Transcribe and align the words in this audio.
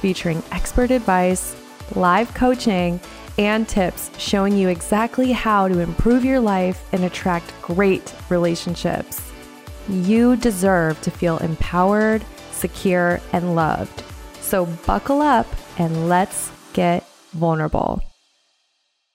featuring 0.00 0.42
expert 0.50 0.90
advice, 0.90 1.56
live 1.94 2.32
coaching, 2.34 3.00
and 3.38 3.68
tips 3.68 4.10
showing 4.18 4.56
you 4.56 4.68
exactly 4.68 5.32
how 5.32 5.68
to 5.68 5.78
improve 5.78 6.24
your 6.24 6.40
life 6.40 6.82
and 6.92 7.04
attract 7.04 7.54
great 7.62 8.14
relationships. 8.28 9.30
You 9.88 10.36
deserve 10.36 11.00
to 11.02 11.10
feel 11.10 11.38
empowered, 11.38 12.24
secure, 12.52 13.20
and 13.32 13.54
loved. 13.54 14.02
So 14.40 14.66
buckle 14.86 15.22
up 15.22 15.46
and 15.78 16.08
let's 16.08 16.50
get 16.72 17.06
vulnerable. 17.32 18.02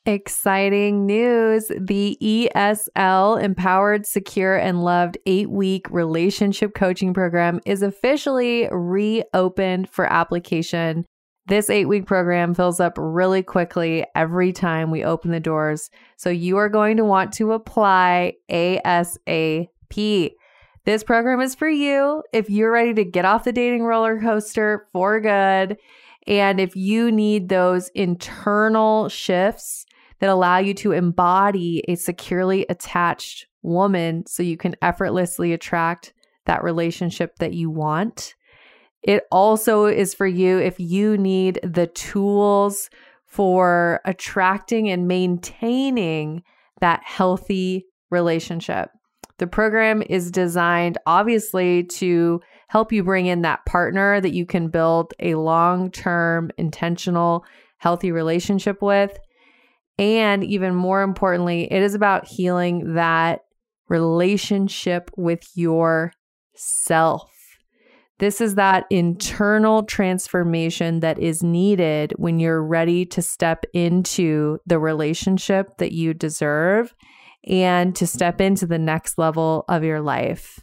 Exciting 0.07 1.07
news. 1.07 1.71
The 1.79 2.15
ESL 2.21 3.41
Empowered, 3.41 4.05
Secure, 4.05 4.55
and 4.55 4.83
Loved 4.83 5.17
eight 5.25 5.49
week 5.49 5.89
relationship 5.89 6.75
coaching 6.75 7.11
program 7.11 7.59
is 7.65 7.81
officially 7.81 8.69
reopened 8.71 9.89
for 9.89 10.05
application. 10.05 11.05
This 11.47 11.71
eight 11.71 11.85
week 11.85 12.05
program 12.05 12.53
fills 12.53 12.79
up 12.79 12.93
really 12.99 13.41
quickly 13.41 14.05
every 14.13 14.53
time 14.53 14.91
we 14.91 15.03
open 15.03 15.31
the 15.31 15.39
doors. 15.39 15.89
So 16.17 16.29
you 16.29 16.57
are 16.57 16.69
going 16.69 16.97
to 16.97 17.03
want 17.03 17.33
to 17.33 17.53
apply 17.53 18.33
ASAP. 18.51 20.31
This 20.85 21.03
program 21.03 21.41
is 21.41 21.55
for 21.55 21.69
you 21.69 22.21
if 22.31 22.47
you're 22.47 22.71
ready 22.71 22.93
to 22.93 23.05
get 23.05 23.25
off 23.25 23.43
the 23.43 23.51
dating 23.51 23.81
roller 23.81 24.21
coaster 24.21 24.85
for 24.93 25.19
good. 25.19 25.77
And 26.27 26.59
if 26.59 26.75
you 26.75 27.11
need 27.11 27.49
those 27.49 27.89
internal 27.89 29.09
shifts 29.09 29.84
that 30.19 30.29
allow 30.29 30.57
you 30.57 30.73
to 30.75 30.91
embody 30.91 31.83
a 31.87 31.95
securely 31.95 32.65
attached 32.69 33.47
woman 33.61 34.25
so 34.25 34.43
you 34.43 34.57
can 34.57 34.75
effortlessly 34.81 35.53
attract 35.53 36.13
that 36.45 36.63
relationship 36.63 37.37
that 37.39 37.53
you 37.53 37.69
want. 37.69 38.35
It 39.01 39.23
also 39.31 39.85
is 39.85 40.13
for 40.13 40.27
you 40.27 40.59
if 40.59 40.79
you 40.79 41.17
need 41.17 41.59
the 41.63 41.87
tools 41.87 42.89
for 43.25 44.01
attracting 44.05 44.89
and 44.89 45.07
maintaining 45.07 46.43
that 46.81 47.01
healthy 47.03 47.85
relationship. 48.09 48.89
The 49.37 49.47
program 49.47 50.01
is 50.01 50.31
designed 50.31 50.97
obviously 51.05 51.83
to 51.83 52.41
help 52.67 52.91
you 52.91 53.03
bring 53.03 53.25
in 53.25 53.41
that 53.41 53.65
partner 53.65 54.21
that 54.21 54.33
you 54.33 54.45
can 54.45 54.69
build 54.69 55.13
a 55.19 55.35
long 55.35 55.91
term, 55.91 56.51
intentional, 56.57 57.45
healthy 57.77 58.11
relationship 58.11 58.81
with. 58.81 59.17
And 59.97 60.43
even 60.43 60.75
more 60.75 61.01
importantly, 61.01 61.71
it 61.71 61.81
is 61.81 61.95
about 61.95 62.27
healing 62.27 62.95
that 62.95 63.41
relationship 63.87 65.09
with 65.15 65.47
yourself. 65.55 67.31
This 68.17 68.39
is 68.39 68.55
that 68.55 68.85
internal 68.89 69.83
transformation 69.83 71.01
that 71.01 71.19
is 71.19 71.43
needed 71.43 72.13
when 72.17 72.39
you're 72.39 72.63
ready 72.63 73.05
to 73.07 73.21
step 73.21 73.65
into 73.73 74.59
the 74.65 74.79
relationship 74.79 75.77
that 75.79 75.91
you 75.91 76.13
deserve 76.13 76.95
and 77.45 77.95
to 77.95 78.07
step 78.07 78.39
into 78.39 78.65
the 78.65 78.79
next 78.79 79.17
level 79.17 79.65
of 79.67 79.83
your 79.83 80.01
life. 80.01 80.61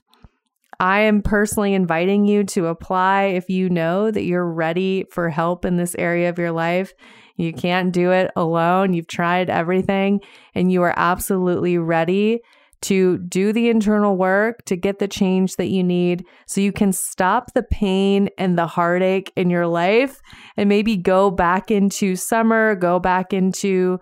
I 0.80 1.00
am 1.00 1.22
personally 1.22 1.74
inviting 1.74 2.24
you 2.24 2.42
to 2.44 2.66
apply 2.66 3.24
if 3.24 3.48
you 3.50 3.68
know 3.68 4.10
that 4.10 4.24
you're 4.24 4.50
ready 4.50 5.04
for 5.10 5.28
help 5.28 5.64
in 5.64 5.76
this 5.76 5.94
area 5.96 6.28
of 6.30 6.38
your 6.38 6.52
life 6.52 6.92
you 7.36 7.52
can't 7.52 7.92
do 7.92 8.10
it 8.10 8.30
alone. 8.36 8.92
You've 8.94 9.08
tried 9.08 9.50
everything 9.50 10.20
and 10.54 10.70
you 10.70 10.82
are 10.82 10.94
absolutely 10.96 11.78
ready 11.78 12.40
to 12.82 13.18
do 13.18 13.52
the 13.52 13.68
internal 13.68 14.16
work 14.16 14.64
to 14.64 14.76
get 14.76 14.98
the 14.98 15.08
change 15.08 15.56
that 15.56 15.68
you 15.68 15.84
need 15.84 16.24
so 16.46 16.60
you 16.60 16.72
can 16.72 16.92
stop 16.92 17.52
the 17.54 17.62
pain 17.62 18.28
and 18.36 18.58
the 18.58 18.66
heartache 18.66 19.32
in 19.36 19.50
your 19.50 19.66
life 19.66 20.20
and 20.56 20.68
maybe 20.68 20.96
go 20.96 21.30
back 21.30 21.70
into 21.70 22.16
summer, 22.16 22.74
go 22.74 22.98
back 22.98 23.32
into 23.32 23.98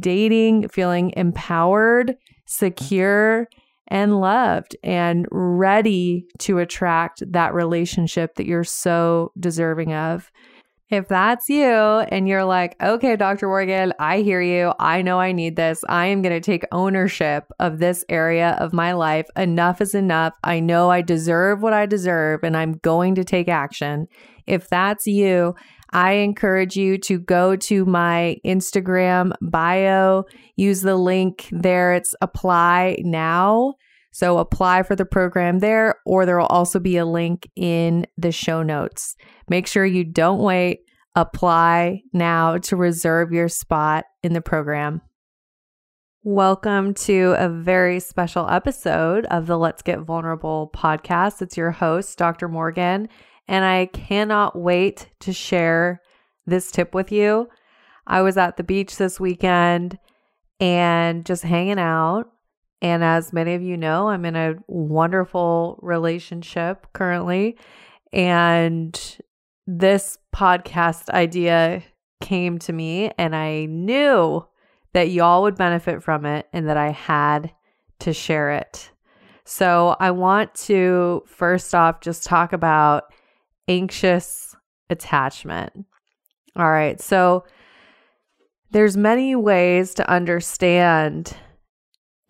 dating, 0.00 0.68
feeling 0.68 1.12
empowered, 1.16 2.16
secure, 2.46 3.46
and 3.88 4.20
loved 4.20 4.74
and 4.82 5.26
ready 5.30 6.24
to 6.38 6.58
attract 6.58 7.22
that 7.30 7.52
relationship 7.52 8.36
that 8.36 8.46
you're 8.46 8.64
so 8.64 9.32
deserving 9.38 9.92
of. 9.92 10.30
If 10.92 11.08
that's 11.08 11.48
you 11.48 11.64
and 11.64 12.28
you're 12.28 12.44
like, 12.44 12.76
okay, 12.82 13.16
Dr. 13.16 13.46
Morgan, 13.46 13.94
I 13.98 14.20
hear 14.20 14.42
you. 14.42 14.74
I 14.78 15.00
know 15.00 15.18
I 15.18 15.32
need 15.32 15.56
this. 15.56 15.82
I 15.88 16.04
am 16.08 16.20
going 16.20 16.34
to 16.34 16.40
take 16.40 16.66
ownership 16.70 17.50
of 17.58 17.78
this 17.78 18.04
area 18.10 18.58
of 18.60 18.74
my 18.74 18.92
life. 18.92 19.26
Enough 19.34 19.80
is 19.80 19.94
enough. 19.94 20.34
I 20.44 20.60
know 20.60 20.90
I 20.90 21.00
deserve 21.00 21.62
what 21.62 21.72
I 21.72 21.86
deserve 21.86 22.44
and 22.44 22.54
I'm 22.54 22.74
going 22.74 23.14
to 23.14 23.24
take 23.24 23.48
action. 23.48 24.06
If 24.46 24.68
that's 24.68 25.06
you, 25.06 25.54
I 25.94 26.12
encourage 26.12 26.76
you 26.76 26.98
to 26.98 27.18
go 27.18 27.56
to 27.56 27.86
my 27.86 28.36
Instagram 28.44 29.32
bio, 29.40 30.24
use 30.56 30.82
the 30.82 30.96
link 30.96 31.48
there. 31.52 31.94
It's 31.94 32.14
apply 32.20 32.98
now. 33.00 33.76
So 34.14 34.36
apply 34.36 34.82
for 34.82 34.94
the 34.94 35.06
program 35.06 35.60
there, 35.60 35.94
or 36.04 36.26
there 36.26 36.38
will 36.38 36.44
also 36.46 36.78
be 36.78 36.98
a 36.98 37.06
link 37.06 37.48
in 37.56 38.06
the 38.18 38.30
show 38.30 38.62
notes. 38.62 39.16
Make 39.48 39.66
sure 39.66 39.86
you 39.86 40.04
don't 40.04 40.40
wait. 40.40 40.80
Apply 41.16 42.02
now 42.12 42.58
to 42.58 42.76
reserve 42.76 43.32
your 43.32 43.48
spot 43.48 44.04
in 44.22 44.34
the 44.34 44.42
program. 44.42 45.00
Welcome 46.24 46.92
to 46.94 47.34
a 47.38 47.48
very 47.48 48.00
special 48.00 48.46
episode 48.50 49.24
of 49.26 49.46
the 49.46 49.56
Let's 49.56 49.80
Get 49.80 50.00
Vulnerable 50.00 50.70
podcast. 50.76 51.40
It's 51.40 51.56
your 51.56 51.70
host, 51.70 52.18
Dr. 52.18 52.48
Morgan, 52.48 53.08
and 53.48 53.64
I 53.64 53.86
cannot 53.86 54.58
wait 54.58 55.08
to 55.20 55.32
share 55.32 56.02
this 56.44 56.70
tip 56.70 56.94
with 56.94 57.12
you. 57.12 57.48
I 58.06 58.20
was 58.20 58.36
at 58.36 58.58
the 58.58 58.62
beach 58.62 58.98
this 58.98 59.18
weekend 59.18 59.98
and 60.60 61.24
just 61.24 61.44
hanging 61.44 61.78
out 61.78 62.31
and 62.82 63.04
as 63.04 63.32
many 63.32 63.54
of 63.54 63.62
you 63.62 63.76
know, 63.76 64.08
I'm 64.08 64.24
in 64.24 64.34
a 64.34 64.56
wonderful 64.66 65.78
relationship 65.80 66.88
currently. 66.92 67.56
And 68.12 69.00
this 69.68 70.18
podcast 70.34 71.08
idea 71.10 71.84
came 72.20 72.58
to 72.58 72.72
me, 72.72 73.12
and 73.16 73.36
I 73.36 73.66
knew 73.66 74.44
that 74.94 75.10
y'all 75.10 75.42
would 75.42 75.56
benefit 75.56 76.02
from 76.02 76.26
it 76.26 76.48
and 76.52 76.68
that 76.68 76.76
I 76.76 76.90
had 76.90 77.52
to 78.00 78.12
share 78.12 78.50
it. 78.50 78.90
So 79.44 79.96
I 80.00 80.10
want 80.10 80.52
to 80.54 81.22
first 81.26 81.74
off 81.74 82.00
just 82.00 82.24
talk 82.24 82.52
about 82.52 83.04
anxious 83.68 84.56
attachment. 84.90 85.72
All 86.56 86.70
right. 86.70 87.00
So 87.00 87.44
there's 88.72 88.96
many 88.96 89.36
ways 89.36 89.94
to 89.94 90.10
understand 90.10 91.36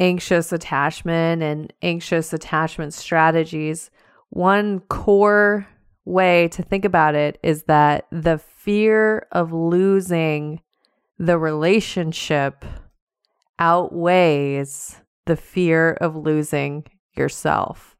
anxious 0.02 0.52
attachment 0.52 1.44
and 1.44 1.72
anxious 1.80 2.32
attachment 2.32 2.92
strategies, 2.92 3.88
one 4.30 4.80
core 4.80 5.68
way 6.04 6.48
to 6.48 6.60
think 6.60 6.84
about 6.84 7.14
it 7.14 7.38
is 7.44 7.62
that 7.64 8.08
the 8.10 8.36
fear 8.36 9.28
of 9.30 9.52
losing 9.52 10.60
the 11.18 11.38
relationship 11.38 12.64
outweighs 13.60 15.00
the 15.26 15.36
fear 15.36 15.92
of 15.92 16.16
losing 16.16 16.84
yourself. 17.14 17.96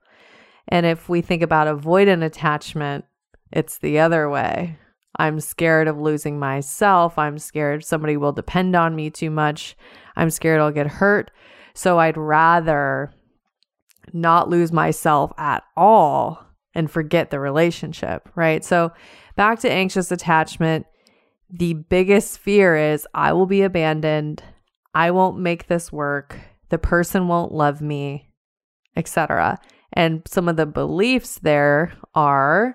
And 0.66 0.84
if 0.84 1.08
we 1.08 1.20
think 1.20 1.40
about 1.40 1.68
avoidant 1.68 2.24
attachment, 2.24 3.04
it's 3.52 3.78
the 3.78 4.00
other 4.00 4.28
way. 4.28 4.76
I'm 5.16 5.38
scared 5.38 5.86
of 5.86 6.00
losing 6.00 6.36
myself. 6.36 7.16
I'm 7.16 7.38
scared 7.38 7.84
somebody 7.84 8.16
will 8.16 8.32
depend 8.32 8.74
on 8.74 8.96
me 8.96 9.08
too 9.08 9.30
much. 9.30 9.76
I'm 10.16 10.30
scared 10.30 10.58
I'll 10.60 10.72
get 10.72 10.88
hurt. 10.88 11.30
So 11.74 11.98
I'd 11.98 12.16
rather 12.16 13.12
not 14.12 14.48
lose 14.48 14.72
myself 14.72 15.32
at 15.38 15.62
all 15.76 16.44
and 16.74 16.90
forget 16.90 17.30
the 17.30 17.40
relationship, 17.40 18.28
right? 18.34 18.64
So 18.64 18.92
back 19.36 19.60
to 19.60 19.70
anxious 19.70 20.10
attachment, 20.10 20.86
the 21.50 21.74
biggest 21.74 22.38
fear 22.38 22.76
is 22.76 23.06
I 23.14 23.32
will 23.32 23.46
be 23.46 23.62
abandoned. 23.62 24.42
I 24.94 25.10
won't 25.10 25.38
make 25.38 25.66
this 25.66 25.92
work. 25.92 26.38
The 26.70 26.78
person 26.78 27.28
won't 27.28 27.52
love 27.52 27.82
me, 27.82 28.30
etc. 28.96 29.58
And 29.92 30.22
some 30.26 30.48
of 30.48 30.56
the 30.56 30.66
beliefs 30.66 31.38
there 31.38 31.92
are 32.14 32.74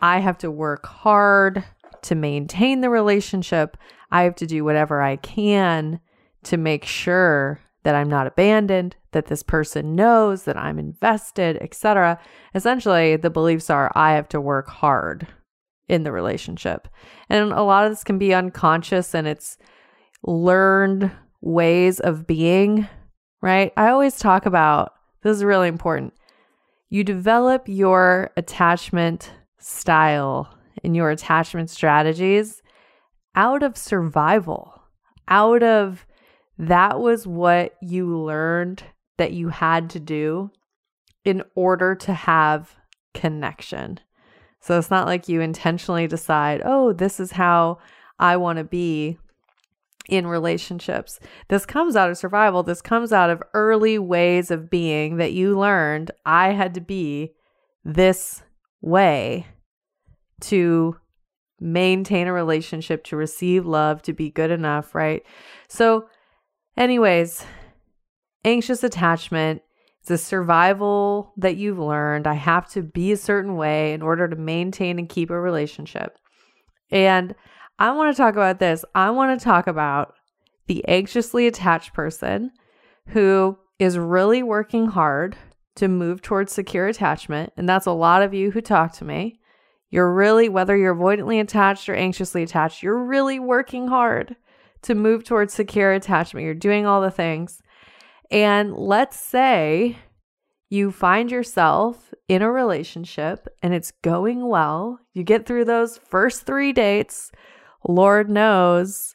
I 0.00 0.20
have 0.20 0.38
to 0.38 0.50
work 0.50 0.86
hard 0.86 1.64
to 2.02 2.14
maintain 2.14 2.82
the 2.82 2.90
relationship. 2.90 3.76
I 4.10 4.22
have 4.24 4.34
to 4.36 4.46
do 4.46 4.62
whatever 4.64 5.00
I 5.00 5.16
can 5.16 5.98
to 6.44 6.56
make 6.56 6.84
sure 6.84 7.58
that 7.84 7.94
I'm 7.94 8.08
not 8.08 8.26
abandoned, 8.26 8.96
that 9.12 9.26
this 9.26 9.42
person 9.42 9.94
knows 9.94 10.44
that 10.44 10.56
I'm 10.56 10.78
invested, 10.78 11.58
etc. 11.60 12.18
Essentially, 12.54 13.16
the 13.16 13.30
beliefs 13.30 13.70
are 13.70 13.92
I 13.94 14.14
have 14.14 14.28
to 14.30 14.40
work 14.40 14.68
hard 14.68 15.28
in 15.88 16.02
the 16.02 16.12
relationship. 16.12 16.88
And 17.28 17.52
a 17.52 17.62
lot 17.62 17.84
of 17.84 17.92
this 17.92 18.04
can 18.04 18.18
be 18.18 18.34
unconscious 18.34 19.14
and 19.14 19.26
it's 19.26 19.58
learned 20.22 21.10
ways 21.40 22.00
of 22.00 22.26
being, 22.26 22.88
right? 23.42 23.72
I 23.76 23.90
always 23.90 24.18
talk 24.18 24.46
about 24.46 24.94
this 25.22 25.36
is 25.36 25.44
really 25.44 25.68
important. 25.68 26.14
You 26.88 27.04
develop 27.04 27.64
your 27.66 28.30
attachment 28.36 29.30
style 29.58 30.54
and 30.82 30.96
your 30.96 31.10
attachment 31.10 31.70
strategies 31.70 32.62
out 33.34 33.62
of 33.62 33.76
survival, 33.76 34.80
out 35.28 35.62
of 35.62 36.06
that 36.58 37.00
was 37.00 37.26
what 37.26 37.74
you 37.80 38.16
learned 38.16 38.84
that 39.18 39.32
you 39.32 39.48
had 39.48 39.90
to 39.90 40.00
do 40.00 40.50
in 41.24 41.42
order 41.54 41.94
to 41.94 42.12
have 42.12 42.76
connection. 43.12 44.00
So 44.60 44.78
it's 44.78 44.90
not 44.90 45.06
like 45.06 45.28
you 45.28 45.40
intentionally 45.40 46.06
decide, 46.06 46.62
oh, 46.64 46.92
this 46.92 47.20
is 47.20 47.32
how 47.32 47.78
I 48.18 48.36
want 48.36 48.58
to 48.58 48.64
be 48.64 49.18
in 50.08 50.26
relationships. 50.26 51.18
This 51.48 51.64
comes 51.66 51.96
out 51.96 52.10
of 52.10 52.18
survival. 52.18 52.62
This 52.62 52.82
comes 52.82 53.12
out 53.12 53.30
of 53.30 53.42
early 53.52 53.98
ways 53.98 54.50
of 54.50 54.70
being 54.70 55.16
that 55.16 55.32
you 55.32 55.58
learned 55.58 56.10
I 56.26 56.52
had 56.52 56.74
to 56.74 56.80
be 56.80 57.32
this 57.84 58.42
way 58.80 59.46
to 60.40 60.96
maintain 61.60 62.26
a 62.26 62.32
relationship, 62.32 63.04
to 63.04 63.16
receive 63.16 63.64
love, 63.64 64.02
to 64.02 64.12
be 64.12 64.30
good 64.30 64.50
enough, 64.50 64.94
right? 64.94 65.22
So, 65.68 66.06
anyways, 66.76 67.44
anxious 68.44 68.82
attachment. 68.84 69.62
It's 70.02 70.10
a 70.10 70.18
survival 70.18 71.32
that 71.38 71.56
you've 71.56 71.78
learned. 71.78 72.26
I 72.26 72.34
have 72.34 72.68
to 72.72 72.82
be 72.82 73.12
a 73.12 73.16
certain 73.16 73.56
way 73.56 73.94
in 73.94 74.02
order 74.02 74.28
to 74.28 74.36
maintain 74.36 74.98
and 74.98 75.08
keep 75.08 75.30
a 75.30 75.40
relationship. 75.40 76.18
And 76.90 77.34
I 77.78 77.90
want 77.92 78.14
to 78.14 78.22
talk 78.22 78.34
about 78.34 78.58
this. 78.58 78.84
I 78.94 79.10
want 79.10 79.38
to 79.38 79.44
talk 79.44 79.66
about 79.66 80.14
the 80.66 80.86
anxiously 80.86 81.46
attached 81.46 81.94
person 81.94 82.50
who 83.08 83.58
is 83.78 83.98
really 83.98 84.42
working 84.42 84.86
hard 84.86 85.36
to 85.76 85.88
move 85.88 86.22
towards 86.22 86.52
secure 86.52 86.86
attachment. 86.86 87.52
And 87.56 87.68
that's 87.68 87.86
a 87.86 87.92
lot 87.92 88.22
of 88.22 88.32
you 88.32 88.50
who 88.50 88.60
talk 88.60 88.92
to 88.94 89.04
me. 89.04 89.40
You're 89.90 90.12
really, 90.12 90.48
whether 90.48 90.76
you're 90.76 90.94
avoidantly 90.94 91.40
attached 91.40 91.88
or 91.88 91.94
anxiously 91.94 92.42
attached, 92.42 92.82
you're 92.82 93.02
really 93.02 93.38
working 93.38 93.88
hard 93.88 94.36
to 94.84 94.94
move 94.94 95.24
towards 95.24 95.52
secure 95.52 95.92
attachment. 95.92 96.44
You're 96.44 96.54
doing 96.54 96.86
all 96.86 97.00
the 97.00 97.10
things. 97.10 97.60
And 98.30 98.74
let's 98.74 99.18
say 99.18 99.98
you 100.70 100.90
find 100.90 101.30
yourself 101.30 102.14
in 102.28 102.42
a 102.42 102.50
relationship 102.50 103.48
and 103.62 103.74
it's 103.74 103.92
going 104.02 104.48
well. 104.48 104.98
You 105.12 105.22
get 105.22 105.46
through 105.46 105.66
those 105.66 105.98
first 105.98 106.46
three 106.46 106.72
dates 106.72 107.30
Lord 107.86 108.30
knows 108.30 109.14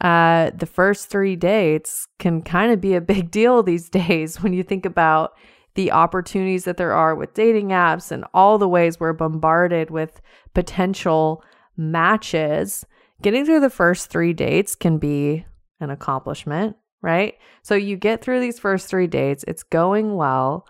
uh, 0.00 0.50
the 0.54 0.66
first 0.66 1.08
three 1.08 1.36
dates 1.36 2.08
can 2.18 2.42
kind 2.42 2.72
of 2.72 2.80
be 2.80 2.94
a 2.94 3.00
big 3.00 3.30
deal 3.30 3.62
these 3.62 3.88
days 3.88 4.42
when 4.42 4.52
you 4.52 4.62
think 4.62 4.86
about 4.86 5.34
the 5.74 5.90
opportunities 5.90 6.64
that 6.64 6.76
there 6.76 6.92
are 6.92 7.14
with 7.14 7.34
dating 7.34 7.68
apps 7.68 8.12
and 8.12 8.24
all 8.32 8.58
the 8.58 8.68
ways 8.68 9.00
we're 9.00 9.12
bombarded 9.12 9.90
with 9.90 10.20
potential 10.54 11.42
matches. 11.76 12.86
Getting 13.22 13.44
through 13.46 13.60
the 13.60 13.70
first 13.70 14.10
three 14.10 14.32
dates 14.32 14.74
can 14.74 14.98
be 14.98 15.46
an 15.80 15.90
accomplishment, 15.90 16.76
right? 17.02 17.34
So 17.62 17.74
you 17.74 17.96
get 17.96 18.22
through 18.22 18.40
these 18.40 18.58
first 18.58 18.88
three 18.88 19.06
dates, 19.06 19.44
it's 19.46 19.62
going 19.62 20.14
well. 20.16 20.66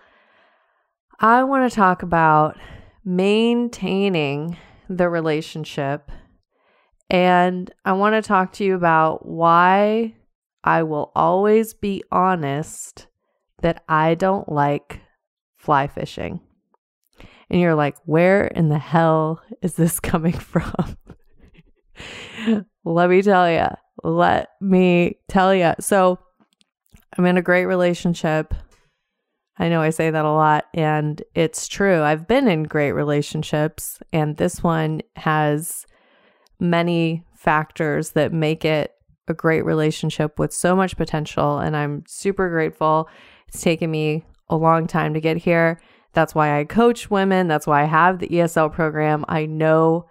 I 1.20 1.44
want 1.44 1.70
to 1.70 1.74
talk 1.74 2.02
about 2.02 2.56
maintaining 3.04 4.56
the 4.88 5.08
relationship 5.08 6.10
and 7.10 7.70
I 7.84 7.92
want 7.92 8.14
to 8.14 8.26
talk 8.26 8.52
to 8.54 8.64
you 8.64 8.74
about 8.74 9.26
why 9.26 10.14
I 10.62 10.82
will 10.82 11.12
always 11.14 11.74
be 11.74 12.02
honest 12.10 13.06
that 13.60 13.84
I 13.88 14.14
don't 14.14 14.50
like 14.50 15.00
fly 15.56 15.86
fishing. 15.86 16.40
And 17.50 17.60
you're 17.60 17.74
like, 17.74 17.96
where 18.04 18.46
in 18.46 18.68
the 18.68 18.78
hell 18.78 19.42
is 19.62 19.74
this 19.74 20.00
coming 20.00 20.32
from? 20.32 20.96
Let 22.84 23.10
me 23.10 23.22
tell 23.22 23.50
you. 23.50 23.66
Let 24.02 24.48
me 24.60 25.18
tell 25.28 25.54
you. 25.54 25.72
So, 25.80 26.18
I'm 27.16 27.26
in 27.26 27.36
a 27.36 27.42
great 27.42 27.66
relationship. 27.66 28.54
I 29.56 29.68
know 29.68 29.80
I 29.80 29.90
say 29.90 30.10
that 30.10 30.24
a 30.24 30.32
lot, 30.32 30.66
and 30.74 31.22
it's 31.34 31.68
true. 31.68 32.02
I've 32.02 32.26
been 32.26 32.48
in 32.48 32.64
great 32.64 32.92
relationships, 32.92 34.00
and 34.12 34.36
this 34.36 34.62
one 34.64 35.00
has 35.14 35.86
many 36.58 37.24
factors 37.36 38.10
that 38.10 38.32
make 38.32 38.64
it 38.64 38.92
a 39.28 39.34
great 39.34 39.64
relationship 39.64 40.38
with 40.38 40.52
so 40.52 40.74
much 40.74 40.96
potential. 40.96 41.58
And 41.58 41.76
I'm 41.76 42.02
super 42.06 42.50
grateful. 42.50 43.08
It's 43.48 43.62
taken 43.62 43.90
me 43.90 44.24
a 44.48 44.56
long 44.56 44.86
time 44.86 45.14
to 45.14 45.20
get 45.20 45.36
here. 45.36 45.80
That's 46.12 46.34
why 46.34 46.58
I 46.58 46.64
coach 46.64 47.10
women. 47.10 47.48
That's 47.48 47.66
why 47.66 47.82
I 47.82 47.86
have 47.86 48.18
the 48.18 48.28
ESL 48.28 48.72
program. 48.72 49.24
I 49.28 49.46
know 49.46 50.06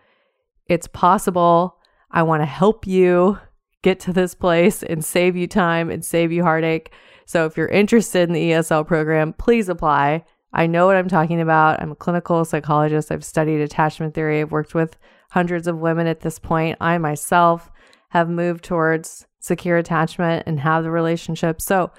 it's 0.68 0.88
possible. 0.88 1.77
I 2.13 2.24
want 2.24 2.42
to 2.42 2.45
help 2.45 2.88
you 2.88 3.39
get 3.81 4.00
to 4.01 4.13
this 4.13 4.33
place 4.36 4.83
and 4.83 5.04
save 5.04 5.36
you 5.36 5.48
time 5.48 5.89
and 5.89 6.06
save 6.06 6.31
you 6.31 6.44
heartache. 6.44 6.94
So 7.25 7.45
if 7.45 7.57
you're 7.57 7.68
interested 7.68 8.30
in 8.30 8.33
the 8.33 8.51
ESL 8.51 8.88
program, 8.88 9.33
please 9.33 9.68
apply. 9.68 10.24
I 10.54 10.68
know 10.68 10.86
what 10.86 10.95
I'm 10.95 11.10
talking 11.10 11.42
about. 11.42 11.81
I'm 11.81 11.92
a 11.92 11.95
clinical 11.95 12.45
psychologist. 12.45 13.12
I've 13.12 13.25
studied 13.25 13.60
attachment 13.60 14.13
theory. 14.13 14.39
I've 14.39 14.51
worked 14.51 14.75
with 14.75 14.98
hundreds 15.31 15.68
of 15.68 15.80
women 15.80 16.06
at 16.06 16.21
this 16.21 16.38
point. 16.38 16.77
I 16.80 16.98
myself 17.00 17.71
have 18.10 18.30
moved 18.30 18.63
towards 18.63 19.25
secure 19.39 19.77
attachment 19.77 20.44
and 20.45 20.60
have 20.60 20.83
the 20.83 20.92
relationship. 20.92 21.60
So 21.60 21.92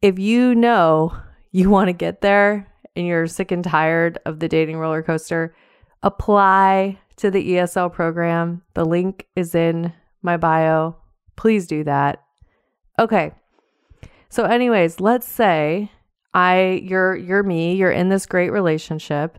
if 0.00 0.18
you 0.18 0.54
know 0.54 1.12
you 1.50 1.68
want 1.68 1.88
to 1.88 1.92
get 1.92 2.20
there 2.20 2.72
and 2.94 3.06
you're 3.06 3.26
sick 3.26 3.50
and 3.50 3.64
tired 3.64 4.18
of 4.24 4.38
the 4.38 4.48
dating 4.48 4.78
roller 4.78 5.02
coaster, 5.02 5.56
apply 6.04 7.00
to 7.18 7.30
the 7.30 7.50
ESL 7.50 7.92
program. 7.92 8.62
The 8.74 8.84
link 8.84 9.26
is 9.36 9.54
in 9.54 9.92
my 10.22 10.36
bio. 10.36 10.96
Please 11.36 11.66
do 11.66 11.84
that. 11.84 12.22
Okay. 12.98 13.32
So 14.28 14.44
anyways, 14.44 15.00
let's 15.00 15.26
say 15.26 15.90
I 16.34 16.80
you're 16.84 17.16
you're 17.16 17.42
me, 17.42 17.74
you're 17.76 17.90
in 17.90 18.08
this 18.08 18.26
great 18.26 18.50
relationship 18.50 19.38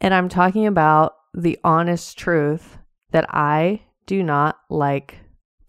and 0.00 0.12
I'm 0.14 0.28
talking 0.28 0.66
about 0.66 1.14
the 1.34 1.58
honest 1.64 2.18
truth 2.18 2.78
that 3.12 3.26
I 3.28 3.82
do 4.06 4.22
not 4.22 4.58
like 4.68 5.18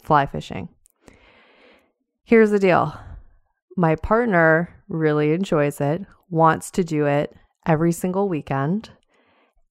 fly 0.01 0.25
fishing. 0.25 0.69
Here's 2.23 2.51
the 2.51 2.59
deal 2.59 2.97
my 3.77 3.95
partner 3.95 4.73
really 4.87 5.33
enjoys 5.33 5.81
it, 5.81 6.01
wants 6.29 6.71
to 6.71 6.83
do 6.83 7.05
it 7.05 7.35
every 7.65 7.91
single 7.91 8.29
weekend, 8.29 8.91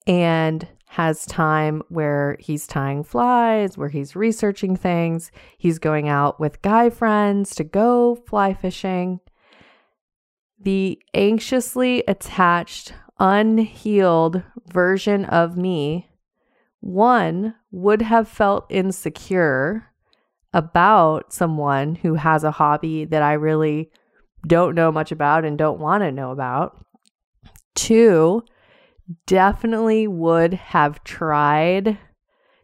and 0.07 0.69
has 0.87 1.27
time 1.27 1.83
where 1.89 2.37
he's 2.39 2.67
tying 2.67 3.03
flies, 3.03 3.77
where 3.77 3.89
he's 3.89 4.15
researching 4.15 4.77
things. 4.77 5.33
He's 5.59 5.79
going 5.79 6.09
out 6.09 6.39
with 6.39 6.63
guy 6.63 6.89
friends 6.89 7.55
to 7.57 7.65
go 7.65 8.15
fly 8.15 8.55
fishing. 8.55 9.21
The 10.61 11.01
anxiously 11.13 12.05
attached 12.07 12.95
unhealed 13.19 14.43
version 14.73 15.25
of 15.25 15.57
me, 15.57 16.09
one 16.81 17.55
would 17.71 18.03
have 18.03 18.29
felt 18.29 18.67
insecure 18.71 19.91
about 20.53 21.33
someone 21.33 21.97
who 21.97 22.15
has 22.15 22.45
a 22.45 22.53
hobby 22.53 23.05
that 23.05 23.23
I 23.23 23.33
really 23.33 23.91
don't 24.47 24.77
know 24.77 24.93
much 24.93 25.11
about 25.11 25.45
and 25.45 25.59
don't 25.59 25.81
want 25.81 26.03
to 26.03 26.13
know 26.13 26.31
about. 26.31 26.85
Two, 27.75 28.45
definitely 29.27 30.07
would 30.07 30.55
have 30.55 31.03
tried 31.05 31.99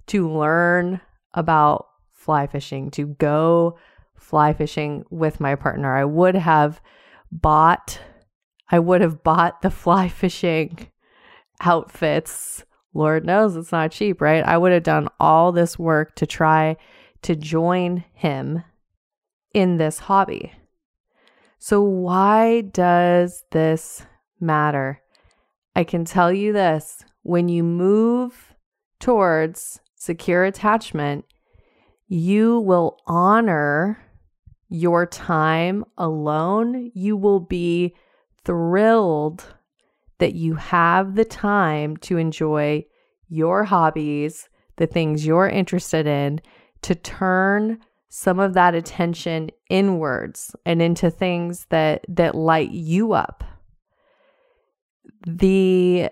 to 0.06 0.30
learn 0.30 1.00
about 1.35 1.87
fly 2.09 2.47
fishing, 2.47 2.90
to 2.92 3.06
go 3.06 3.78
fly 4.16 4.52
fishing 4.52 5.04
with 5.11 5.40
my 5.40 5.54
partner. 5.54 5.97
I 5.97 6.04
would 6.04 6.35
have 6.35 6.80
bought 7.30 8.00
I 8.70 8.78
would 8.78 9.00
have 9.00 9.23
bought 9.23 9.62
the 9.62 9.70
fly 9.70 10.09
fishing 10.09 10.88
outfits. 11.61 12.64
Lord 12.94 13.25
knows 13.25 13.56
it's 13.56 13.73
not 13.73 13.92
cheap, 13.92 14.20
right? 14.20 14.44
I 14.44 14.59
would 14.59 14.73
have 14.73 14.82
done 14.82 15.09
all 15.18 15.52
this 15.52 15.78
work 15.78 16.14
to 16.16 16.26
try 16.26 16.76
to 17.23 17.37
join 17.37 18.04
him 18.14 18.64
in 19.52 19.76
this 19.76 20.00
hobby. 20.00 20.52
So, 21.59 21.82
why 21.82 22.62
does 22.62 23.44
this 23.50 24.06
matter? 24.40 25.02
I 25.75 25.85
can 25.85 26.05
tell 26.05 26.33
you 26.33 26.53
this 26.53 27.05
when 27.23 27.49
you 27.49 27.62
move 27.62 28.55
towards 28.99 29.81
secure 29.95 30.45
attachment, 30.45 31.25
you 32.09 32.61
will 32.61 32.99
honor 33.07 34.03
your 34.69 35.07
time 35.07 35.85
alone. 35.99 36.91
You 36.95 37.17
will 37.17 37.41
be 37.41 37.95
thrilled 38.45 39.55
that 40.19 40.35
you 40.35 40.55
have 40.55 41.15
the 41.15 41.25
time 41.25 41.97
to 41.99 42.17
enjoy 42.17 42.85
your 43.29 43.65
hobbies, 43.65 44.49
the 44.77 44.87
things 44.87 45.27
you're 45.27 45.49
interested 45.49 46.07
in, 46.07 46.41
to 46.83 46.95
turn 46.95 47.79
some 48.09 48.41
of 48.41 48.55
that 48.55 48.75
attention 48.75 49.50
inwards 49.69 50.55
and 50.67 50.83
into 50.83 51.11
things 51.11 51.67
that 51.71 52.05
that 52.09 52.35
light 52.35 52.71
you 52.71 53.12
up. 53.12 53.45
The 55.26 56.11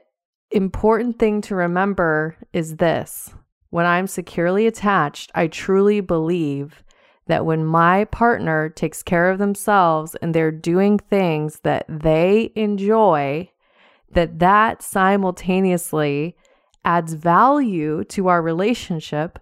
important 0.50 1.18
thing 1.18 1.40
to 1.42 1.54
remember 1.54 2.36
is 2.52 2.76
this. 2.76 3.34
When 3.70 3.86
I'm 3.86 4.06
securely 4.06 4.66
attached, 4.66 5.30
I 5.34 5.46
truly 5.46 6.00
believe 6.00 6.82
that 7.26 7.44
when 7.44 7.64
my 7.64 8.04
partner 8.06 8.70
takes 8.70 9.02
care 9.02 9.30
of 9.30 9.38
themselves 9.38 10.16
and 10.22 10.34
they're 10.34 10.50
doing 10.50 10.98
things 10.98 11.60
that 11.60 11.84
they 11.88 12.50
enjoy, 12.56 13.50
that 14.10 14.38
that 14.38 14.82
simultaneously 14.82 16.36
adds 16.84 17.12
value 17.12 18.04
to 18.04 18.28
our 18.28 18.40
relationship, 18.40 19.38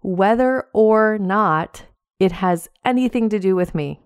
whether 0.00 0.66
or 0.72 1.18
not 1.18 1.84
it 2.18 2.32
has 2.32 2.70
anything 2.84 3.28
to 3.28 3.38
do 3.38 3.54
with 3.54 3.74
me. 3.74 4.00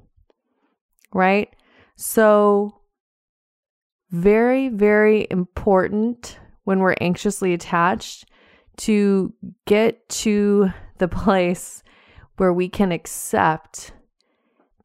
Right? 1.13 1.55
So, 1.95 2.80
very, 4.11 4.69
very 4.69 5.27
important 5.31 6.39
when 6.65 6.81
we're 6.81 6.97
anxiously 7.01 7.53
attached 7.53 8.27
to 8.79 9.33
get 9.67 10.09
to 10.09 10.71
the 10.99 11.09
place 11.09 11.83
where 12.37 12.53
we 12.53 12.69
can 12.69 12.93
accept 12.93 13.93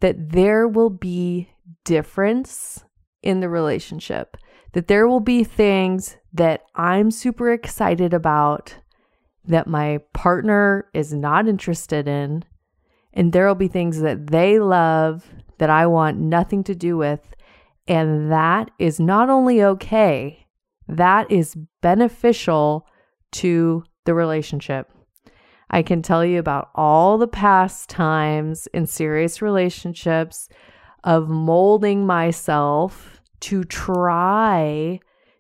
that 0.02 0.30
there 0.32 0.68
will 0.68 0.90
be 0.90 1.50
difference 1.84 2.84
in 3.24 3.40
the 3.40 3.50
relationship, 3.50 4.38
that 4.74 4.88
there 4.88 5.08
will 5.08 5.20
be 5.22 5.44
things 5.44 6.18
that 6.34 6.64
I'm 6.76 7.12
super 7.12 7.52
excited 7.52 8.14
about 8.14 8.76
that 9.48 9.68
my 9.68 10.00
partner 10.14 10.90
is 10.94 11.14
not 11.14 11.48
interested 11.48 12.08
in, 12.08 12.44
and 13.14 13.32
there 13.32 13.48
will 13.48 13.56
be 13.56 13.68
things 13.68 14.02
that 14.02 14.28
they 14.28 14.60
love 14.60 15.26
that 15.58 15.70
I 15.70 15.88
want 15.88 16.18
nothing 16.18 16.64
to 16.66 16.76
do 16.76 16.98
with. 16.98 17.35
And 17.88 18.32
that 18.32 18.72
is 18.80 19.00
not 19.00 19.30
only 19.30 19.64
okay, 19.64 20.48
that 20.88 21.30
is 21.32 21.56
beneficial 21.82 22.88
to 23.34 23.84
the 24.06 24.14
relationship. 24.14 24.92
I 25.70 25.82
can 25.82 26.02
tell 26.02 26.24
you 26.24 26.40
about 26.40 26.70
all 26.76 27.18
the 27.18 27.28
past 27.28 27.90
times 27.90 28.68
in 28.68 28.86
serious 28.86 29.42
relationships 29.42 30.48
of 31.04 31.30
molding 31.30 32.06
myself 32.06 33.22
to 33.42 33.64
try 33.64 35.00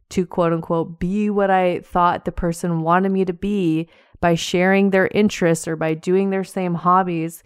to 0.09 0.25
quote 0.25 0.53
unquote 0.53 0.99
be 0.99 1.29
what 1.29 1.49
I 1.49 1.79
thought 1.79 2.25
the 2.25 2.31
person 2.31 2.81
wanted 2.81 3.11
me 3.11 3.25
to 3.25 3.33
be 3.33 3.89
by 4.19 4.35
sharing 4.35 4.89
their 4.89 5.07
interests 5.07 5.67
or 5.67 5.75
by 5.75 5.93
doing 5.93 6.29
their 6.29 6.43
same 6.43 6.75
hobbies. 6.75 7.43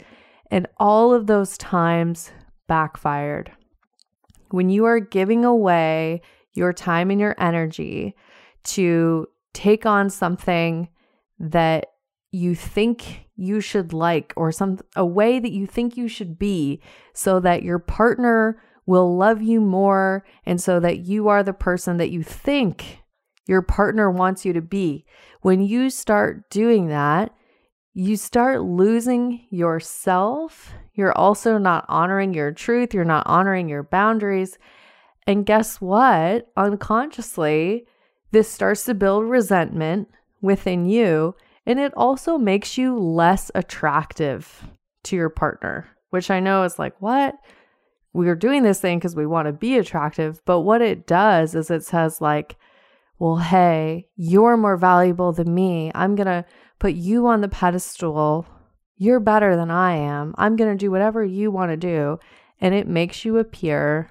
And 0.51 0.68
all 0.77 1.13
of 1.13 1.27
those 1.27 1.58
times 1.58 2.32
backfired. 2.68 3.51
When 4.51 4.70
you 4.70 4.86
are 4.86 5.00
giving 5.00 5.46
away 5.46 6.22
your 6.53 6.74
time 6.74 7.12
and 7.12 7.20
your 7.20 7.36
energy 7.39 8.15
to 8.65 9.27
take 9.53 9.86
on 9.86 10.10
something 10.10 10.89
that 11.39 11.86
you 12.32 12.53
think 12.56 13.27
you 13.36 13.62
should 13.62 13.94
like 13.94 14.34
or 14.36 14.51
some 14.51 14.79
a 14.96 15.06
way 15.06 15.39
that 15.39 15.51
you 15.51 15.65
think 15.65 15.98
you 15.98 16.08
should 16.08 16.38
be 16.38 16.82
so 17.13 17.39
that 17.39 17.63
your 17.63 17.79
partner 17.79 18.62
will 18.86 19.15
love 19.15 19.41
you 19.41 19.62
more 19.62 20.25
and 20.46 20.62
so 20.62 20.79
that 20.79 21.00
you 21.00 21.27
are 21.27 21.44
the 21.44 21.53
person 21.53 21.98
that 21.98 22.12
you 22.12 22.24
think 22.24 23.00
your 23.48 23.62
partner 23.62 24.12
wants 24.12 24.46
you 24.46 24.53
to 24.53 24.62
be. 24.62 25.06
When 25.41 25.62
you 25.62 25.89
start 25.89 26.50
doing 26.50 26.88
that, 26.88 27.34
you 27.93 28.15
start 28.15 28.62
losing 28.62 29.46
yourself. 29.50 30.74
You're 30.93 31.17
also 31.17 31.58
not 31.58 31.86
honoring 31.89 32.34
your 32.34 32.51
truth, 32.51 32.93
you're 32.93 33.05
not 33.05 33.27
honoring 33.27 33.69
your 33.69 33.84
boundaries. 33.84 34.58
And 35.27 35.46
guess 35.46 35.79
what? 35.79 36.51
Unconsciously, 36.58 37.86
this 38.31 38.50
starts 38.50 38.86
to 38.86 38.93
build 38.93 39.25
resentment 39.25 40.10
within 40.41 40.86
you 40.86 41.36
and 41.69 41.79
it 41.79 41.93
also 41.96 42.39
makes 42.39 42.79
you 42.79 42.98
less 42.98 43.51
attractive 43.53 44.67
to 45.03 45.15
your 45.15 45.29
partner, 45.29 45.88
which 46.10 46.31
I 46.31 46.39
know 46.39 46.63
is 46.63 46.79
like, 46.79 47.00
what? 47.00 47.36
We're 48.12 48.36
doing 48.36 48.63
this 48.63 48.81
thing 48.81 48.98
because 48.98 49.15
we 49.15 49.27
want 49.27 49.46
to 49.46 49.53
be 49.53 49.77
attractive. 49.77 50.41
But 50.46 50.62
what 50.62 50.81
it 50.81 51.05
does 51.05 51.53
is 51.53 51.69
it 51.69 51.84
says, 51.84 52.22
like, 52.22 52.58
well, 53.19 53.38
hey, 53.38 54.07
you're 54.15 54.55
more 54.55 54.77
valuable 54.77 55.33
than 55.33 55.53
me. 55.53 55.91
I'm 55.93 56.15
going 56.15 56.27
to 56.27 56.45
put 56.79 56.93
you 56.93 57.27
on 57.27 57.41
the 57.41 57.49
pedestal. 57.49 58.47
You're 58.95 59.19
better 59.19 59.57
than 59.57 59.69
I 59.69 59.95
am. 59.95 60.33
I'm 60.38 60.55
going 60.55 60.71
to 60.71 60.77
do 60.77 60.89
whatever 60.89 61.23
you 61.23 61.51
want 61.51 61.71
to 61.71 61.77
do. 61.77 62.17
And 62.61 62.73
it 62.73 62.88
makes 62.88 63.25
you 63.25 63.38
appear 63.38 64.09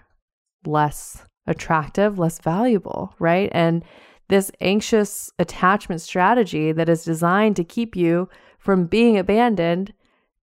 less 0.66 1.24
attractive, 1.46 2.18
less 2.18 2.38
valuable, 2.38 3.14
right? 3.18 3.50
And 3.52 3.82
this 4.28 4.50
anxious 4.60 5.30
attachment 5.38 6.02
strategy 6.02 6.72
that 6.72 6.90
is 6.90 7.04
designed 7.04 7.56
to 7.56 7.64
keep 7.64 7.96
you 7.96 8.28
from 8.58 8.86
being 8.86 9.16
abandoned, 9.16 9.94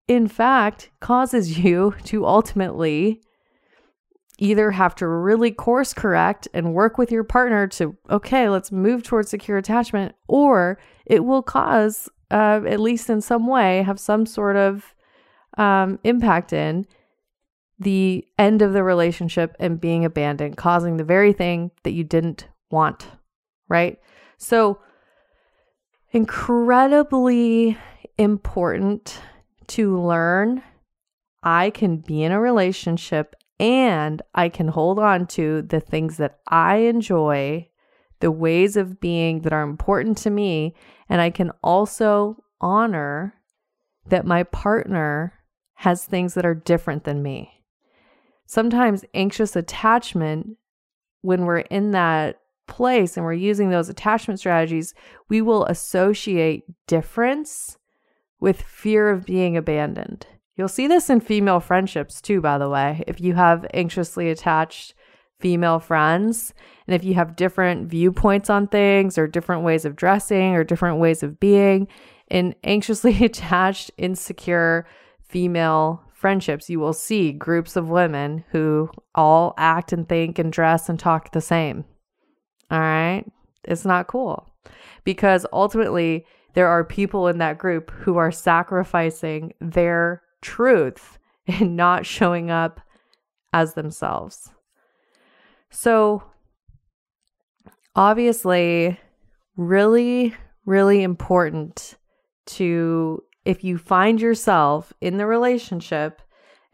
in 0.07 0.27
fact, 0.27 0.89
causes 0.99 1.59
you 1.63 1.93
to 2.05 2.25
ultimately 2.25 3.21
either 4.37 4.71
have 4.71 4.95
to 4.95 5.07
really 5.07 5.51
course 5.51 5.93
correct 5.93 6.47
and 6.53 6.73
work 6.73 6.97
with 6.97 7.11
your 7.11 7.23
partner 7.23 7.67
to, 7.67 7.95
okay, 8.09 8.49
let's 8.49 8.71
move 8.71 9.03
towards 9.03 9.29
secure 9.29 9.57
attachment, 9.57 10.13
or 10.27 10.77
it 11.05 11.23
will 11.23 11.41
cause, 11.41 12.09
uh, 12.31 12.61
at 12.67 12.79
least 12.79 13.09
in 13.09 13.21
some 13.21 13.47
way, 13.47 13.83
have 13.83 13.99
some 13.99 14.25
sort 14.25 14.55
of 14.55 14.93
um, 15.57 15.99
impact 16.03 16.51
in 16.51 16.85
the 17.79 18.25
end 18.37 18.61
of 18.61 18.73
the 18.73 18.83
relationship 18.83 19.55
and 19.59 19.79
being 19.79 20.03
abandoned, 20.05 20.57
causing 20.57 20.97
the 20.97 21.03
very 21.03 21.33
thing 21.33 21.71
that 21.83 21.91
you 21.91 22.03
didn't 22.03 22.47
want 22.71 23.07
right? 23.67 23.99
So, 24.37 24.79
incredibly 26.11 27.77
important 28.17 29.19
to 29.67 29.99
learn 29.99 30.63
I 31.43 31.69
can 31.69 31.97
be 31.97 32.23
in 32.23 32.31
a 32.31 32.39
relationship 32.39 33.35
and 33.59 34.21
I 34.33 34.49
can 34.49 34.67
hold 34.67 34.99
on 34.99 35.27
to 35.27 35.61
the 35.61 35.79
things 35.79 36.17
that 36.17 36.39
I 36.47 36.77
enjoy, 36.77 37.69
the 38.19 38.31
ways 38.31 38.75
of 38.75 38.99
being 38.99 39.41
that 39.41 39.53
are 39.53 39.63
important 39.63 40.17
to 40.19 40.29
me, 40.29 40.75
and 41.09 41.21
I 41.21 41.29
can 41.29 41.51
also 41.63 42.43
honor 42.59 43.35
that 44.07 44.25
my 44.25 44.43
partner 44.43 45.33
has 45.75 46.05
things 46.05 46.33
that 46.33 46.45
are 46.45 46.55
different 46.55 47.03
than 47.03 47.21
me. 47.21 47.63
Sometimes 48.45 49.03
anxious 49.13 49.55
attachment, 49.55 50.57
when 51.21 51.45
we're 51.45 51.59
in 51.59 51.91
that 51.91 52.39
place 52.67 53.17
and 53.17 53.25
we're 53.25 53.33
using 53.33 53.69
those 53.69 53.89
attachment 53.89 54.39
strategies, 54.39 54.93
we 55.29 55.41
will 55.41 55.65
associate 55.65 56.63
difference 56.87 57.77
with 58.39 58.61
fear 58.61 59.09
of 59.09 59.25
being 59.25 59.57
abandoned. 59.57 60.27
You'll 60.55 60.67
see 60.67 60.87
this 60.87 61.09
in 61.09 61.19
female 61.19 61.59
friendships 61.59 62.21
too, 62.21 62.41
by 62.41 62.57
the 62.57 62.69
way. 62.69 63.03
If 63.07 63.19
you 63.19 63.33
have 63.33 63.65
anxiously 63.73 64.29
attached 64.29 64.93
female 65.39 65.79
friends, 65.79 66.53
and 66.87 66.95
if 66.95 67.03
you 67.03 67.13
have 67.15 67.35
different 67.35 67.89
viewpoints 67.89 68.49
on 68.49 68.67
things, 68.67 69.17
or 69.17 69.27
different 69.27 69.63
ways 69.63 69.83
of 69.83 69.95
dressing, 69.95 70.55
or 70.55 70.63
different 70.63 70.99
ways 70.99 71.23
of 71.23 71.39
being, 71.39 71.87
in 72.29 72.55
anxiously 72.63 73.23
attached, 73.23 73.91
insecure 73.97 74.85
female 75.21 76.03
friendships, 76.13 76.69
you 76.69 76.79
will 76.79 76.93
see 76.93 77.31
groups 77.31 77.75
of 77.75 77.89
women 77.89 78.45
who 78.51 78.89
all 79.13 79.53
act 79.57 79.91
and 79.91 80.07
think 80.07 80.39
and 80.39 80.53
dress 80.53 80.87
and 80.87 80.99
talk 80.99 81.31
the 81.31 81.41
same. 81.41 81.83
All 82.71 82.79
right. 82.79 83.25
It's 83.65 83.85
not 83.85 84.07
cool 84.07 84.47
because 85.03 85.45
ultimately 85.51 86.25
there 86.53 86.67
are 86.67 86.83
people 86.83 87.27
in 87.27 87.39
that 87.39 87.57
group 87.57 87.91
who 87.91 88.17
are 88.17 88.31
sacrificing 88.31 89.53
their 89.59 90.21
truth 90.45 91.17
and 91.47 91.75
not 91.75 92.05
showing 92.05 92.49
up 92.49 92.79
as 93.51 93.73
themselves. 93.73 94.51
So, 95.69 96.23
obviously, 97.95 98.99
really, 99.57 100.35
really 100.65 101.03
important 101.03 101.95
to 102.45 103.23
if 103.43 103.63
you 103.63 103.77
find 103.77 104.21
yourself 104.21 104.93
in 105.01 105.17
the 105.17 105.25
relationship 105.25 106.21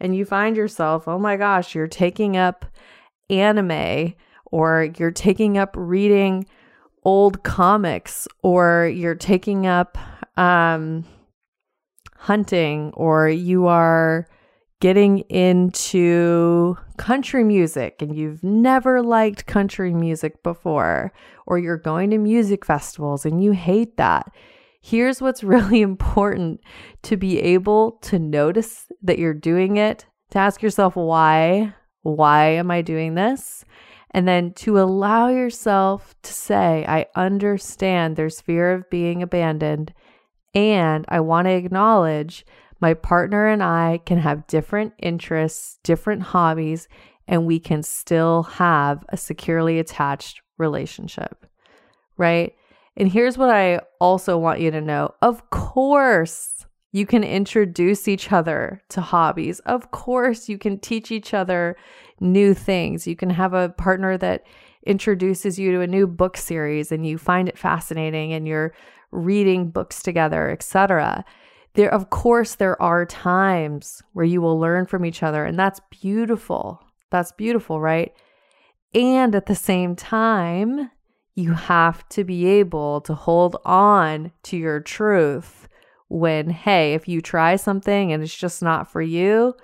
and 0.00 0.14
you 0.14 0.24
find 0.24 0.56
yourself, 0.56 1.06
oh 1.06 1.18
my 1.18 1.36
gosh, 1.36 1.74
you're 1.74 1.86
taking 1.86 2.36
up 2.36 2.64
anime 3.30 4.14
or 4.46 4.90
you're 4.98 5.10
taking 5.10 5.58
up 5.58 5.74
reading 5.76 6.46
old 7.04 7.42
comics, 7.42 8.28
or 8.42 8.90
you're 8.94 9.14
taking 9.14 9.66
up 9.66 9.98
um, 10.38 11.04
hunting 12.22 12.92
or 12.94 13.28
you 13.28 13.66
are 13.66 14.28
getting 14.78 15.18
into 15.28 16.76
country 16.96 17.42
music 17.42 18.00
and 18.00 18.16
you've 18.16 18.44
never 18.44 19.02
liked 19.02 19.46
country 19.46 19.92
music 19.92 20.40
before, 20.44 21.12
or 21.46 21.58
you're 21.58 21.76
going 21.76 22.10
to 22.10 22.18
music 22.18 22.64
festivals 22.64 23.26
and 23.26 23.42
you 23.42 23.50
hate 23.50 23.96
that, 23.96 24.30
here's 24.80 25.20
what's 25.20 25.42
really 25.54 25.82
important 25.82 26.60
to 27.02 27.16
be 27.16 27.40
able 27.40 27.92
to 28.02 28.20
notice 28.20 28.86
that 29.02 29.18
you're 29.18 29.34
doing 29.34 29.76
it, 29.76 30.06
to 30.30 30.38
ask 30.38 30.62
yourself, 30.62 30.94
why? 30.94 31.74
Why 32.02 32.50
am 32.50 32.70
I 32.70 32.82
doing 32.82 33.14
this? 33.14 33.64
And 34.12 34.28
then 34.28 34.52
to 34.54 34.78
allow 34.78 35.26
yourself 35.28 36.14
to 36.22 36.32
say, 36.32 36.84
I 36.86 37.06
understand 37.16 38.14
there's 38.14 38.40
fear 38.40 38.72
of 38.72 38.90
being 38.90 39.24
abandoned. 39.24 39.92
And 40.54 41.04
I 41.08 41.20
want 41.20 41.46
to 41.46 41.52
acknowledge 41.52 42.44
my 42.80 42.94
partner 42.94 43.46
and 43.46 43.62
I 43.62 44.00
can 44.04 44.18
have 44.18 44.46
different 44.46 44.92
interests, 44.98 45.78
different 45.82 46.22
hobbies, 46.22 46.88
and 47.28 47.46
we 47.46 47.60
can 47.60 47.82
still 47.82 48.42
have 48.42 49.04
a 49.08 49.16
securely 49.16 49.78
attached 49.78 50.42
relationship, 50.58 51.46
right? 52.16 52.54
And 52.96 53.10
here's 53.10 53.38
what 53.38 53.50
I 53.50 53.80
also 54.00 54.36
want 54.36 54.60
you 54.60 54.70
to 54.70 54.80
know 54.80 55.14
of 55.22 55.48
course, 55.50 56.66
you 56.92 57.06
can 57.06 57.24
introduce 57.24 58.06
each 58.06 58.32
other 58.32 58.82
to 58.90 59.00
hobbies. 59.00 59.60
Of 59.60 59.90
course, 59.92 60.48
you 60.48 60.58
can 60.58 60.78
teach 60.78 61.10
each 61.10 61.32
other 61.32 61.76
new 62.20 62.52
things. 62.52 63.06
You 63.06 63.16
can 63.16 63.30
have 63.30 63.54
a 63.54 63.70
partner 63.70 64.18
that 64.18 64.44
introduces 64.86 65.58
you 65.58 65.72
to 65.72 65.80
a 65.80 65.86
new 65.86 66.06
book 66.06 66.36
series 66.36 66.92
and 66.92 67.06
you 67.06 67.16
find 67.16 67.48
it 67.48 67.56
fascinating 67.56 68.32
and 68.32 68.46
you're 68.46 68.74
reading 69.12 69.70
books 69.70 70.02
together, 70.02 70.50
etc. 70.50 71.24
There, 71.74 71.92
of 71.92 72.10
course, 72.10 72.56
there 72.56 72.80
are 72.82 73.06
times 73.06 74.02
where 74.12 74.24
you 74.24 74.42
will 74.42 74.58
learn 74.58 74.86
from 74.86 75.04
each 75.04 75.22
other, 75.22 75.44
and 75.44 75.58
that's 75.58 75.80
beautiful. 75.90 76.82
That's 77.10 77.32
beautiful, 77.32 77.80
right? 77.80 78.12
And 78.94 79.34
at 79.34 79.46
the 79.46 79.54
same 79.54 79.96
time, 79.96 80.90
you 81.34 81.52
have 81.52 82.06
to 82.10 82.24
be 82.24 82.46
able 82.46 83.00
to 83.02 83.14
hold 83.14 83.56
on 83.64 84.32
to 84.44 84.56
your 84.56 84.80
truth 84.80 85.68
when, 86.08 86.50
hey, 86.50 86.92
if 86.92 87.08
you 87.08 87.22
try 87.22 87.56
something 87.56 88.12
and 88.12 88.22
it's 88.22 88.36
just 88.36 88.62
not 88.62 88.90
for 88.90 89.00
you, 89.00 89.54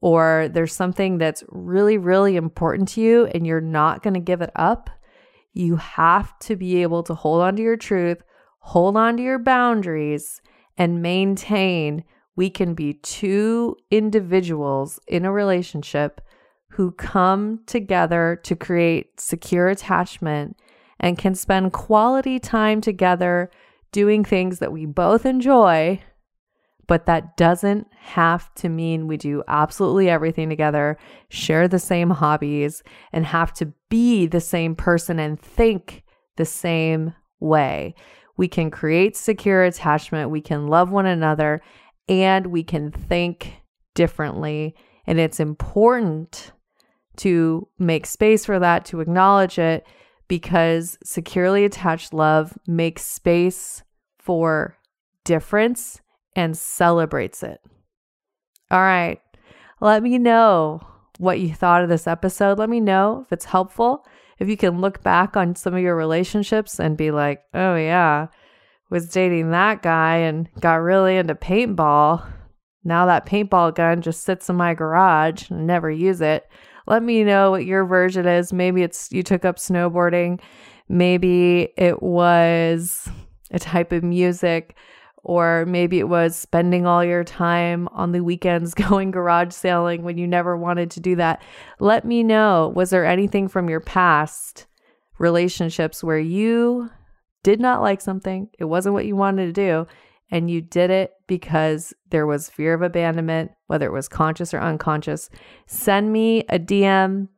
or 0.00 0.48
there's 0.52 0.72
something 0.72 1.18
that's 1.18 1.42
really, 1.48 1.98
really 1.98 2.36
important 2.36 2.88
to 2.90 3.00
you 3.00 3.26
and 3.26 3.44
you're 3.44 3.60
not 3.60 4.02
going 4.02 4.14
to 4.14 4.20
give 4.20 4.42
it 4.42 4.50
up, 4.54 4.90
you 5.54 5.74
have 5.74 6.38
to 6.38 6.54
be 6.54 6.82
able 6.82 7.02
to 7.02 7.14
hold 7.14 7.42
on 7.42 7.56
to 7.56 7.62
your 7.62 7.76
truth, 7.76 8.22
hold 8.58 8.96
on 8.96 9.16
to 9.16 9.22
your 9.22 9.38
boundaries, 9.38 10.40
and 10.76 11.02
maintain 11.02 12.04
we 12.36 12.50
can 12.50 12.74
be 12.74 12.94
two 12.94 13.76
individuals 13.90 15.00
in 15.08 15.24
a 15.24 15.32
relationship 15.32 16.20
who 16.70 16.92
come 16.92 17.60
together 17.66 18.40
to 18.44 18.54
create 18.54 19.20
secure 19.20 19.68
attachment 19.68 20.56
and 21.00 21.18
can 21.18 21.34
spend 21.34 21.72
quality 21.72 22.38
time 22.38 22.80
together 22.80 23.50
doing 23.90 24.24
things 24.24 24.58
that 24.58 24.72
we 24.72 24.86
both 24.86 25.26
enjoy. 25.26 26.00
But 26.86 27.06
that 27.06 27.36
doesn't 27.36 27.86
have 27.92 28.52
to 28.54 28.68
mean 28.68 29.06
we 29.06 29.16
do 29.16 29.42
absolutely 29.48 30.08
everything 30.08 30.48
together, 30.48 30.96
share 31.28 31.68
the 31.68 31.78
same 31.78 32.10
hobbies, 32.10 32.82
and 33.12 33.26
have 33.26 33.52
to 33.54 33.72
be 33.90 34.26
the 34.26 34.40
same 34.40 34.74
person 34.74 35.18
and 35.18 35.38
think 35.38 36.04
the 36.36 36.46
same 36.46 37.14
way. 37.40 37.94
We 38.38 38.48
can 38.48 38.70
create 38.70 39.16
secure 39.16 39.64
attachment, 39.64 40.30
we 40.30 40.40
can 40.40 40.68
love 40.68 40.90
one 40.90 41.06
another, 41.06 41.60
and 42.08 42.46
we 42.46 42.62
can 42.62 42.90
think 42.90 43.52
differently. 43.94 44.74
And 45.06 45.18
it's 45.18 45.40
important 45.40 46.52
to 47.16 47.68
make 47.78 48.06
space 48.06 48.46
for 48.46 48.58
that, 48.58 48.84
to 48.86 49.00
acknowledge 49.00 49.58
it, 49.58 49.84
because 50.28 50.96
securely 51.02 51.64
attached 51.64 52.14
love 52.14 52.56
makes 52.66 53.04
space 53.04 53.82
for 54.18 54.76
difference 55.24 56.00
and 56.36 56.56
celebrates 56.56 57.42
it. 57.42 57.60
All 58.70 58.80
right. 58.80 59.20
Let 59.80 60.02
me 60.02 60.18
know 60.18 60.80
what 61.18 61.40
you 61.40 61.52
thought 61.52 61.82
of 61.82 61.88
this 61.88 62.06
episode. 62.06 62.58
Let 62.58 62.70
me 62.70 62.80
know 62.80 63.24
if 63.26 63.32
it's 63.32 63.46
helpful 63.46 64.06
if 64.38 64.48
you 64.48 64.56
can 64.56 64.80
look 64.80 65.02
back 65.02 65.36
on 65.36 65.56
some 65.56 65.74
of 65.74 65.80
your 65.80 65.96
relationships 65.96 66.78
and 66.78 66.96
be 66.96 67.10
like, 67.10 67.42
oh, 67.54 67.74
yeah, 67.76 68.28
was 68.90 69.08
dating 69.08 69.50
that 69.50 69.82
guy 69.82 70.16
and 70.16 70.48
got 70.60 70.76
really 70.76 71.16
into 71.16 71.34
paintball. 71.34 72.26
Now 72.84 73.06
that 73.06 73.26
paintball 73.26 73.74
gun 73.74 74.02
just 74.02 74.22
sits 74.22 74.48
in 74.48 74.56
my 74.56 74.74
garage 74.74 75.50
and 75.50 75.66
never 75.66 75.90
use 75.90 76.20
it. 76.20 76.48
Let 76.86 77.02
me 77.02 77.22
know 77.22 77.50
what 77.50 77.66
your 77.66 77.84
version 77.84 78.26
is. 78.26 78.52
Maybe 78.52 78.82
it's 78.82 79.12
you 79.12 79.22
took 79.22 79.44
up 79.44 79.56
snowboarding. 79.56 80.40
Maybe 80.88 81.68
it 81.76 82.02
was 82.02 83.08
a 83.50 83.58
type 83.58 83.92
of 83.92 84.02
music 84.02 84.76
or 85.24 85.66
maybe 85.66 85.98
it 85.98 86.08
was 86.08 86.36
spending 86.36 86.86
all 86.86 87.04
your 87.04 87.24
time 87.24 87.88
on 87.92 88.12
the 88.12 88.20
weekends 88.20 88.74
going 88.88 89.10
garage 89.10 89.52
sailing 89.52 90.02
when 90.02 90.18
you 90.18 90.26
never 90.26 90.56
wanted 90.56 90.90
to 90.92 91.00
do 91.00 91.16
that. 91.16 91.42
Let 91.80 92.04
me 92.04 92.22
know. 92.22 92.72
Was 92.74 92.90
there 92.90 93.04
anything 93.04 93.48
from 93.48 93.68
your 93.68 93.80
past 93.80 94.66
relationships 95.18 96.02
where 96.02 96.18
you 96.18 96.90
did 97.42 97.60
not 97.60 97.80
like 97.80 98.00
something, 98.00 98.48
it 98.58 98.64
wasn't 98.64 98.92
what 98.92 99.06
you 99.06 99.16
wanted 99.16 99.46
to 99.46 99.52
do, 99.52 99.86
and 100.30 100.50
you 100.50 100.60
did 100.60 100.90
it 100.90 101.12
because 101.26 101.94
there 102.10 102.26
was 102.26 102.50
fear 102.50 102.74
of 102.74 102.82
abandonment, 102.82 103.50
whether 103.66 103.86
it 103.86 103.92
was 103.92 104.08
conscious 104.08 104.52
or 104.52 104.60
unconscious? 104.60 105.30
Send 105.66 106.12
me 106.12 106.40
a 106.48 106.58
DM 106.58 107.28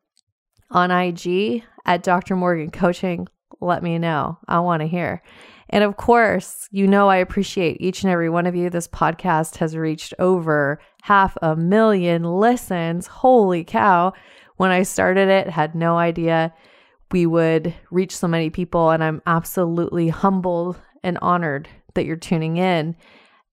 on 0.71 0.91
IG 0.91 1.63
at 1.85 2.03
Dr. 2.03 2.37
Morgan 2.37 2.71
Coaching. 2.71 3.29
Let 3.61 3.83
me 3.83 3.99
know. 3.99 4.39
I 4.49 4.61
want 4.61 4.81
to 4.81 4.89
hear. 4.89 5.23
And 5.71 5.85
of 5.85 5.97
course, 5.97 6.69
you 6.73 6.87
know, 6.89 7.09
I 7.09 7.17
appreciate 7.17 7.81
each 7.81 8.03
and 8.03 8.13
every 8.13 8.29
one 8.29 8.47
of 8.47 8.57
you. 8.57 8.69
This 8.71 8.89
podcast 8.89 9.57
has 9.57 9.77
reached 9.77 10.13
over 10.19 10.81
half 11.03 11.37
a 11.41 11.55
million 11.55 12.25
listens. 12.25 13.07
Holy 13.07 13.65
cow. 13.65 14.13
When 14.57 14.73
I 14.73 14.83
started 14.83 15.29
it, 15.29 15.49
had 15.49 15.75
no 15.75 15.97
idea 15.97 16.53
we 17.13 17.25
would 17.25 17.75
reach 17.91 18.17
so 18.17 18.29
many 18.29 18.51
people. 18.51 18.91
And 18.91 19.03
I'm 19.03 19.23
absolutely 19.27 20.09
humbled 20.09 20.81
and 21.03 21.19
honored 21.23 21.69
that 21.95 22.05
you're 22.05 22.17
tuning 22.17 22.57
in. 22.57 22.97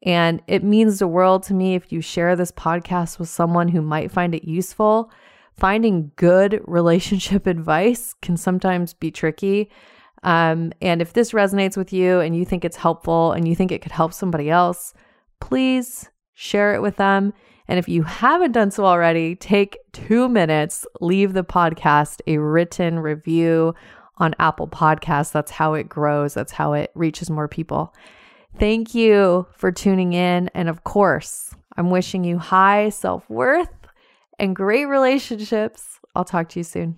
And 0.04 0.42
it 0.48 0.64
means 0.64 1.00
the 1.00 1.08
world 1.08 1.44
to 1.44 1.54
me 1.54 1.76
if 1.76 1.92
you 1.92 2.02
share 2.02 2.36
this 2.36 2.52
podcast 2.52 3.20
with 3.20 3.30
someone 3.30 3.68
who 3.68 3.82
might 3.82 4.12
find 4.12 4.34
it 4.34 4.44
useful. 4.44 5.12
Finding 5.54 6.12
good 6.16 6.62
relationship 6.66 7.46
advice 7.48 8.16
can 8.22 8.38
sometimes 8.38 8.94
be 8.94 9.12
tricky. 9.12 9.70
Um, 10.28 10.74
and 10.82 11.02
if 11.02 11.14
this 11.14 11.32
resonates 11.32 11.78
with 11.78 11.94
you 11.94 12.20
and 12.20 12.36
you 12.36 12.44
think 12.44 12.66
it's 12.66 12.76
helpful 12.76 13.32
and 13.32 13.48
you 13.48 13.56
think 13.56 13.72
it 13.72 13.82
could 13.82 13.94
help 13.94 14.12
somebody 14.12 14.50
else, 14.50 14.94
please 15.40 16.10
share 16.34 16.76
it 16.76 16.82
with 16.82 16.98
them. 16.98 17.32
And 17.70 17.80
if 17.80 17.88
you 17.88 18.04
haven't 18.04 18.52
done 18.52 18.70
so 18.70 18.86
already, 18.86 19.36
take 19.36 19.78
two 19.94 20.28
minutes, 20.28 20.86
leave 21.00 21.32
the 21.32 21.46
podcast 21.46 22.20
a 22.28 22.40
written 22.40 23.00
review 23.00 23.74
on 24.18 24.36
Apple 24.38 24.68
Podcasts. 24.68 25.32
That's 25.32 25.52
how 25.52 25.76
it 25.76 25.88
grows, 25.88 26.34
that's 26.34 26.52
how 26.52 26.74
it 26.74 26.92
reaches 26.94 27.30
more 27.30 27.48
people. 27.48 27.94
Thank 28.60 28.94
you 28.94 29.48
for 29.54 29.72
tuning 29.72 30.12
in. 30.12 30.50
And 30.54 30.68
of 30.68 30.84
course, 30.84 31.56
I'm 31.78 31.90
wishing 31.90 32.26
you 32.26 32.38
high 32.38 32.90
self 32.90 33.30
worth 33.30 33.70
and 34.38 34.54
great 34.54 34.88
relationships. 34.88 36.02
I'll 36.14 36.26
talk 36.26 36.50
to 36.50 36.60
you 36.60 36.66
soon. 36.66 36.98